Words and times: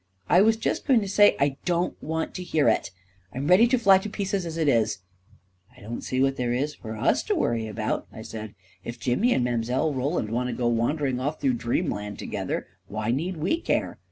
"I 0.35 0.41
was 0.41 0.57
just 0.57 0.87
going 0.87 0.99
to 1.01 1.07
say 1.07 1.35
...""I 1.39 1.57
don't 1.63 1.95
want 2.01 2.33
to 2.33 2.41
hear 2.41 2.67
it 2.67 2.89
I 3.31 3.37
I'm 3.37 3.45
ready 3.45 3.67
to 3.67 3.77
fly 3.77 3.99
to 3.99 4.09
pieces 4.09 4.47
as 4.47 4.57
it 4.57 4.67
is!"" 4.67 4.97
I 5.77 5.79
don't 5.79 6.01
see 6.01 6.19
what 6.19 6.37
there 6.37 6.53
is 6.53 6.73
for 6.73 6.97
us 6.97 7.21
to 7.21 7.35
worry 7.35 7.67
about," 7.67 8.07
I 8.11 8.23
said. 8.23 8.47
u 8.49 8.53
If 8.83 8.99
Jimmy 8.99 9.31
and 9.31 9.43
Mile. 9.43 9.93
Roland 9.93 10.31
want 10.31 10.49
to 10.49 10.53
go 10.55 10.67
wandering 10.69 11.19
off 11.19 11.39
through 11.39 11.53
dream 11.53 11.91
land 11.91 12.17
together, 12.17 12.65
why 12.87 13.11
need 13.11 13.37
we 13.37 13.61
care 13.61 13.99